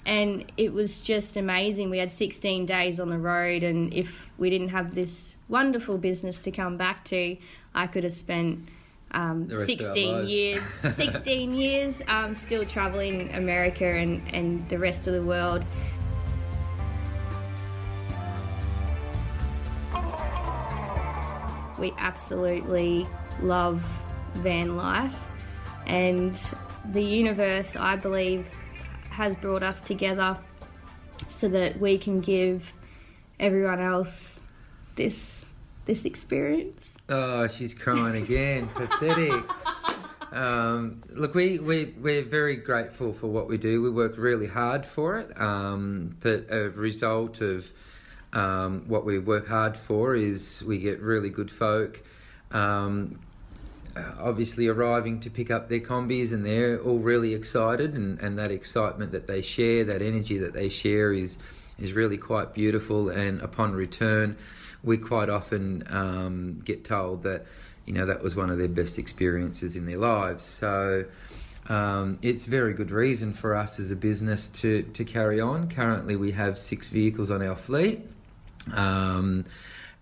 and 0.05 0.51
it 0.57 0.73
was 0.73 1.01
just 1.01 1.37
amazing. 1.37 1.89
We 1.89 1.99
had 1.99 2.11
16 2.11 2.65
days 2.65 2.99
on 2.99 3.09
the 3.09 3.17
road, 3.17 3.63
and 3.63 3.93
if 3.93 4.29
we 4.37 4.49
didn't 4.49 4.69
have 4.69 4.95
this 4.95 5.35
wonderful 5.47 5.97
business 5.97 6.39
to 6.41 6.51
come 6.51 6.77
back 6.77 7.05
to, 7.05 7.37
I 7.73 7.87
could 7.87 8.03
have 8.03 8.13
spent. 8.13 8.67
Um, 9.11 9.47
The 9.47 9.57
rest 9.57 9.71
of 9.71 9.79
our 9.79 9.85
16 9.87 10.27
years 10.27 10.63
16 10.95 11.55
years 11.55 12.01
um, 12.07 12.35
still 12.35 12.63
traveling 12.63 13.33
America 13.33 13.83
and, 13.83 14.21
and 14.31 14.69
the 14.69 14.77
rest 14.77 15.07
of 15.07 15.13
the 15.13 15.23
world 15.23 15.63
we 21.79 21.93
absolutely 21.97 23.07
love 23.41 23.83
van 24.35 24.75
life. 24.75 25.17
And 25.87 26.39
the 26.91 27.03
universe, 27.03 27.75
I 27.75 27.95
believe, 27.95 28.45
has 29.09 29.35
brought 29.35 29.63
us 29.63 29.81
together 29.81 30.37
so 31.27 31.47
that 31.49 31.79
we 31.79 31.97
can 31.97 32.21
give 32.21 32.73
everyone 33.39 33.79
else 33.79 34.39
this 34.95 35.45
this 35.85 36.05
experience. 36.05 36.93
Oh, 37.09 37.47
she's 37.47 37.73
crying 37.73 38.21
again. 38.21 38.67
Pathetic. 38.75 39.43
Um, 40.31 41.01
look, 41.09 41.33
we, 41.33 41.57
we, 41.57 41.95
we're 41.99 42.23
very 42.23 42.55
grateful 42.57 43.13
for 43.13 43.25
what 43.25 43.47
we 43.47 43.57
do. 43.57 43.81
We 43.81 43.89
work 43.89 44.15
really 44.17 44.45
hard 44.45 44.85
for 44.85 45.17
it. 45.17 45.39
Um, 45.41 46.15
but 46.19 46.45
a 46.51 46.69
result 46.69 47.41
of 47.41 47.71
um, 48.33 48.83
what 48.87 49.05
we 49.05 49.19
work 49.19 49.47
hard 49.47 49.75
for 49.75 50.15
is 50.15 50.63
we 50.65 50.77
get 50.77 50.99
really 50.99 51.29
good 51.29 51.49
folk 51.51 52.03
um, 52.51 53.19
obviously 54.19 54.67
arriving 54.67 55.19
to 55.19 55.29
pick 55.29 55.51
up 55.51 55.69
their 55.69 55.79
kombis 55.79 56.31
and 56.31 56.45
they're 56.45 56.79
all 56.81 56.99
really 56.99 57.33
excited 57.33 57.93
and, 57.93 58.19
and 58.19 58.37
that 58.37 58.51
excitement 58.51 59.11
that 59.11 59.27
they 59.27 59.41
share, 59.41 59.83
that 59.83 60.01
energy 60.01 60.37
that 60.37 60.53
they 60.53 60.69
share 60.69 61.13
is 61.13 61.37
is 61.79 61.93
really 61.93 62.17
quite 62.17 62.53
beautiful 62.53 63.07
and 63.07 63.41
upon 63.41 63.71
return 63.71 64.35
we 64.83 64.97
quite 64.97 65.29
often 65.29 65.81
um, 65.89 66.59
get 66.65 66.83
told 66.83 67.23
that 67.23 67.45
you 67.85 67.93
know 67.93 68.05
that 68.05 68.21
was 68.21 68.35
one 68.35 68.49
of 68.49 68.57
their 68.57 68.67
best 68.67 68.99
experiences 68.99 69.77
in 69.77 69.85
their 69.85 69.97
lives 69.97 70.43
so 70.43 71.05
um, 71.69 72.17
it's 72.21 72.45
very 72.45 72.73
good 72.73 72.91
reason 72.91 73.31
for 73.31 73.55
us 73.55 73.79
as 73.79 73.91
a 73.91 73.95
business 73.95 74.47
to, 74.47 74.81
to 74.81 75.05
carry 75.05 75.39
on. 75.39 75.69
Currently, 75.69 76.15
we 76.15 76.31
have 76.31 76.57
six 76.57 76.89
vehicles 76.89 77.29
on 77.29 77.45
our 77.45 77.55
fleet. 77.55 78.01
Um, 78.73 79.45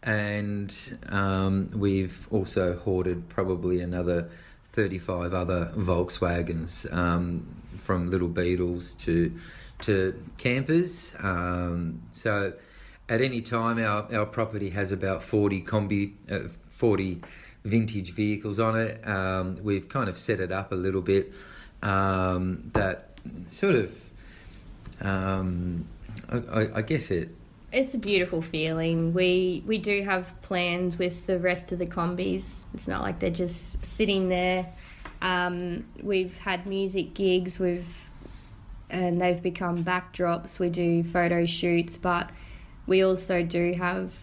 and 0.03 0.73
um, 1.09 1.71
we've 1.73 2.27
also 2.31 2.77
hoarded 2.77 3.27
probably 3.29 3.81
another 3.81 4.29
35 4.73 5.33
other 5.33 5.71
Volkswagens 5.75 6.91
um, 6.93 7.47
from 7.83 8.09
little 8.09 8.27
Beetles 8.27 8.93
to 8.95 9.33
to 9.79 10.23
campers. 10.37 11.13
Um, 11.19 12.01
so 12.11 12.53
at 13.09 13.21
any 13.21 13.41
time, 13.41 13.77
our, 13.79 14.13
our 14.15 14.25
property 14.25 14.71
has 14.71 14.91
about 14.91 15.23
40 15.23 15.61
kombi, 15.61 16.13
uh, 16.31 16.49
40 16.69 17.21
vintage 17.63 18.11
vehicles 18.11 18.59
on 18.59 18.79
it. 18.79 19.07
Um, 19.07 19.59
we've 19.61 19.87
kind 19.87 20.09
of 20.09 20.17
set 20.17 20.39
it 20.39 20.51
up 20.51 20.71
a 20.71 20.75
little 20.75 21.01
bit 21.01 21.31
um, 21.83 22.71
that 22.73 23.19
sort 23.49 23.75
of, 23.75 24.03
I, 25.01 26.69
I 26.75 26.81
guess 26.81 27.11
it 27.11 27.29
it's 27.71 27.93
a 27.93 27.97
beautiful 27.97 28.41
feeling. 28.41 29.13
We 29.13 29.63
we 29.65 29.77
do 29.77 30.03
have 30.03 30.41
plans 30.41 30.97
with 30.97 31.25
the 31.25 31.37
rest 31.37 31.71
of 31.71 31.79
the 31.79 31.85
kombis. 31.85 32.63
It's 32.73 32.87
not 32.87 33.01
like 33.01 33.19
they're 33.19 33.29
just 33.29 33.85
sitting 33.85 34.29
there. 34.29 34.73
Um, 35.21 35.85
we've 36.01 36.37
had 36.37 36.65
music 36.65 37.13
gigs. 37.13 37.59
We've 37.59 37.87
and 38.89 39.19
they've 39.19 39.41
become 39.41 39.83
backdrops. 39.83 40.59
We 40.59 40.69
do 40.69 41.03
photo 41.03 41.45
shoots, 41.45 41.97
but 41.97 42.29
we 42.85 43.03
also 43.03 43.43
do 43.43 43.73
have 43.73 44.13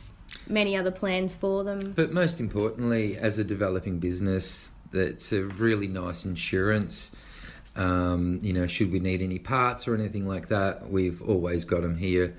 many 0.48 0.74
other 0.74 0.90
plans 0.90 1.34
for 1.34 1.64
them. 1.64 1.92
But 1.92 2.12
most 2.12 2.40
importantly, 2.40 3.18
as 3.18 3.38
a 3.38 3.44
developing 3.44 3.98
business, 3.98 4.72
that's 4.90 5.32
a 5.32 5.42
really 5.42 5.86
nice 5.86 6.24
insurance. 6.24 7.10
Um, 7.76 8.38
you 8.40 8.54
know, 8.54 8.66
should 8.66 8.90
we 8.90 9.00
need 9.00 9.20
any 9.20 9.38
parts 9.38 9.86
or 9.86 9.94
anything 9.94 10.26
like 10.26 10.48
that, 10.48 10.88
we've 10.88 11.20
always 11.20 11.64
got 11.64 11.82
them 11.82 11.98
here 11.98 12.34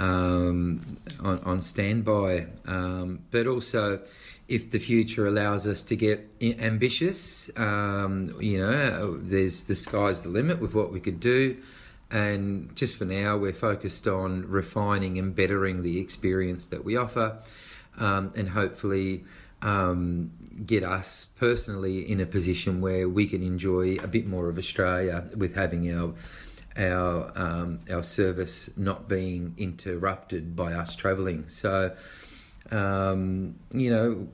um, 0.00 0.80
on, 1.20 1.38
on 1.40 1.62
standby. 1.62 2.46
Um, 2.66 3.20
but 3.30 3.46
also, 3.46 4.00
if 4.48 4.70
the 4.70 4.78
future 4.78 5.26
allows 5.26 5.66
us 5.66 5.82
to 5.84 5.96
get 5.96 6.26
ambitious, 6.42 7.50
um, 7.56 8.34
you 8.40 8.58
know, 8.58 9.18
there's 9.18 9.64
the 9.64 9.74
sky's 9.74 10.22
the 10.22 10.30
limit 10.30 10.58
with 10.58 10.74
what 10.74 10.90
we 10.90 11.00
could 11.00 11.20
do. 11.20 11.56
And 12.10 12.74
just 12.74 12.96
for 12.96 13.04
now, 13.04 13.36
we're 13.36 13.52
focused 13.52 14.08
on 14.08 14.48
refining 14.48 15.18
and 15.18 15.36
bettering 15.36 15.82
the 15.82 16.00
experience 16.00 16.66
that 16.66 16.84
we 16.84 16.96
offer, 16.96 17.38
um, 17.98 18.32
and 18.34 18.48
hopefully 18.48 19.22
um, 19.62 20.32
get 20.66 20.82
us 20.82 21.26
personally 21.38 22.10
in 22.10 22.20
a 22.20 22.26
position 22.26 22.80
where 22.80 23.08
we 23.08 23.26
can 23.26 23.42
enjoy 23.42 23.96
a 24.02 24.08
bit 24.08 24.26
more 24.26 24.48
of 24.48 24.58
Australia 24.58 25.28
with 25.36 25.54
having 25.54 25.94
our 25.94 26.14
our 26.76 27.32
um, 27.34 27.80
our 27.90 28.02
service 28.02 28.70
not 28.76 29.08
being 29.08 29.54
interrupted 29.56 30.54
by 30.54 30.72
us 30.72 30.94
travelling. 30.96 31.48
So, 31.48 31.94
um, 32.70 33.56
you 33.72 33.90
know, 33.90 34.28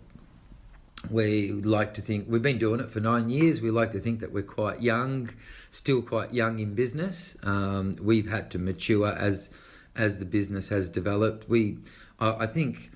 we 1.11 1.53
like 1.53 1.94
to 1.94 2.03
think 2.03 2.27
we've 2.29 2.42
been 2.42 2.59
doing 2.59 2.81
it 2.81 2.90
for 2.90 3.01
nine 3.01 3.31
years. 3.31 3.61
We 3.61 3.70
like 3.70 3.92
to 3.92 4.01
think 4.01 4.20
that 4.20 4.33
we're 4.33 4.42
quite 4.42 4.83
young, 4.83 5.31
still 5.70 6.03
quite 6.03 6.35
young 6.35 6.59
in 6.59 6.75
business. 6.75 7.37
Um, 7.42 7.96
we've 8.01 8.29
had 8.29 8.51
to 8.53 8.59
mature 8.59 9.09
as 9.09 9.51
as 9.94 10.18
the 10.18 10.27
business 10.27 10.68
has 10.68 10.88
developed. 10.88 11.49
We, 11.49 11.79
I, 12.20 12.31
I 12.44 12.46
think. 12.46 12.90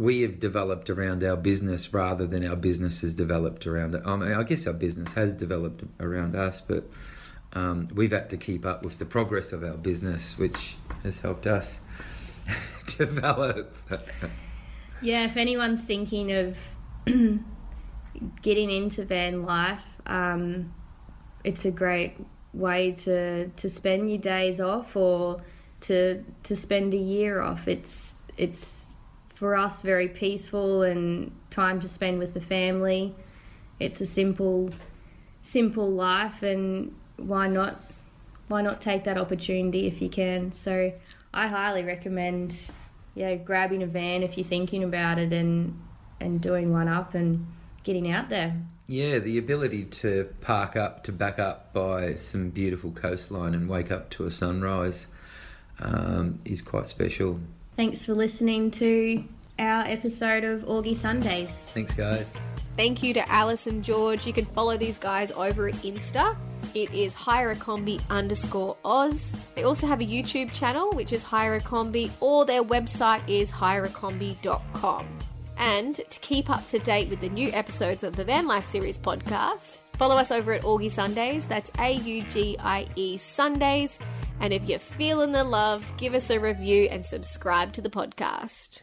We 0.00 0.20
have 0.20 0.38
developed 0.38 0.90
around 0.90 1.24
our 1.24 1.36
business 1.36 1.92
rather 1.92 2.24
than 2.24 2.46
our 2.46 2.54
business 2.54 3.00
has 3.00 3.14
developed 3.14 3.66
around 3.66 3.96
it. 3.96 4.02
I 4.06 4.14
mean, 4.14 4.30
I 4.30 4.44
guess 4.44 4.64
our 4.68 4.72
business 4.72 5.12
has 5.14 5.32
developed 5.32 5.82
around 5.98 6.36
us, 6.36 6.60
but 6.60 6.88
um, 7.52 7.88
we've 7.94 8.12
had 8.12 8.30
to 8.30 8.36
keep 8.36 8.66
up 8.66 8.82
with 8.82 8.98
the 8.98 9.06
progress 9.06 9.52
of 9.52 9.64
our 9.64 9.76
business, 9.76 10.36
which 10.36 10.76
has 11.02 11.18
helped 11.18 11.46
us 11.46 11.80
develop. 12.96 13.74
yeah, 15.00 15.24
if 15.24 15.36
anyone's 15.36 15.84
thinking 15.84 16.32
of 16.32 16.56
getting 18.42 18.70
into 18.70 19.04
van 19.04 19.42
life, 19.44 19.84
um, 20.06 20.74
it's 21.44 21.64
a 21.64 21.70
great 21.70 22.16
way 22.52 22.92
to 22.92 23.48
to 23.48 23.68
spend 23.68 24.08
your 24.08 24.18
days 24.18 24.60
off 24.60 24.96
or 24.96 25.42
to 25.80 26.24
to 26.42 26.56
spend 26.56 26.92
a 26.94 26.98
year 26.98 27.40
off. 27.40 27.68
It's 27.68 28.14
it's 28.36 28.86
for 29.28 29.56
us 29.56 29.82
very 29.82 30.08
peaceful 30.08 30.82
and 30.82 31.32
time 31.50 31.80
to 31.80 31.88
spend 31.88 32.18
with 32.18 32.34
the 32.34 32.40
family. 32.40 33.14
It's 33.78 34.00
a 34.00 34.06
simple 34.06 34.70
simple 35.42 35.90
life 35.90 36.42
and 36.42 36.94
why 37.18 37.48
not 37.48 37.80
why 38.48 38.62
not 38.62 38.80
take 38.80 39.04
that 39.04 39.18
opportunity 39.18 39.86
if 39.86 40.00
you 40.00 40.08
can? 40.08 40.52
So 40.52 40.92
I 41.34 41.48
highly 41.48 41.82
recommend 41.82 42.72
yeah, 43.14 43.34
grabbing 43.34 43.82
a 43.82 43.86
van 43.86 44.22
if 44.22 44.38
you're 44.38 44.46
thinking 44.46 44.84
about 44.84 45.18
it 45.18 45.32
and 45.32 45.78
and 46.20 46.40
doing 46.40 46.72
one 46.72 46.88
up 46.88 47.14
and 47.14 47.46
getting 47.84 48.10
out 48.10 48.28
there. 48.28 48.56
Yeah, 48.86 49.18
the 49.18 49.38
ability 49.38 49.84
to 49.84 50.32
park 50.40 50.76
up 50.76 51.04
to 51.04 51.12
back 51.12 51.38
up 51.38 51.72
by 51.72 52.14
some 52.14 52.50
beautiful 52.50 52.90
coastline 52.92 53.54
and 53.54 53.68
wake 53.68 53.90
up 53.90 54.08
to 54.10 54.24
a 54.24 54.30
sunrise 54.30 55.06
um, 55.80 56.38
is 56.44 56.62
quite 56.62 56.88
special. 56.88 57.38
Thanks 57.76 58.06
for 58.06 58.14
listening 58.14 58.70
to 58.72 59.22
our 59.58 59.82
episode 59.82 60.44
of 60.44 60.62
Augie 60.62 60.96
Sundays. 60.96 61.50
Thanks, 61.66 61.94
guys. 61.94 62.32
Thank 62.76 63.02
you 63.02 63.12
to 63.14 63.28
Alyce 63.28 63.66
and 63.66 63.84
George. 63.84 64.26
You 64.26 64.32
can 64.32 64.44
follow 64.46 64.76
these 64.76 64.98
guys 64.98 65.32
over 65.32 65.68
at 65.68 65.74
Insta. 65.76 66.36
It 66.74 66.92
is 66.92 67.14
hireakombi 67.14 68.00
underscore 68.10 68.76
Oz. 68.84 69.36
They 69.54 69.64
also 69.64 69.86
have 69.86 70.00
a 70.00 70.06
YouTube 70.06 70.52
channel, 70.52 70.90
which 70.92 71.12
is 71.12 71.24
hireakombi, 71.24 72.10
or 72.20 72.44
their 72.44 72.62
website 72.62 73.28
is 73.28 73.50
hireakombi.com. 73.50 75.18
And 75.56 75.96
to 75.96 76.20
keep 76.20 76.48
up 76.50 76.66
to 76.68 76.78
date 76.78 77.10
with 77.10 77.20
the 77.20 77.28
new 77.28 77.50
episodes 77.52 78.04
of 78.04 78.14
the 78.14 78.24
Van 78.24 78.46
Life 78.46 78.70
Series 78.70 78.96
podcast, 78.96 79.78
follow 79.96 80.16
us 80.16 80.30
over 80.30 80.52
at 80.52 80.62
Augie 80.62 80.90
Sundays. 80.90 81.46
That's 81.46 81.70
A 81.78 81.92
U 81.92 82.22
G 82.24 82.56
I 82.60 82.86
E 82.94 83.18
Sundays. 83.18 83.98
And 84.40 84.52
if 84.52 84.62
you're 84.68 84.78
feeling 84.78 85.32
the 85.32 85.42
love, 85.42 85.84
give 85.96 86.14
us 86.14 86.30
a 86.30 86.38
review 86.38 86.84
and 86.90 87.04
subscribe 87.04 87.72
to 87.72 87.80
the 87.80 87.90
podcast. 87.90 88.82